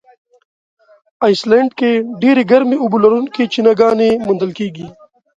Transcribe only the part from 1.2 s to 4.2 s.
آیسلنډ کې ډېرې ګرمي اوبه لرونکي چینهګانې